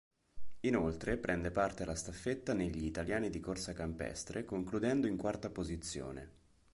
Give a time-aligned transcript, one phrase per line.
[0.61, 6.31] Inoltre prende parte alla staffetta negli italiani di corsa campestre concludendo in quarta posizione.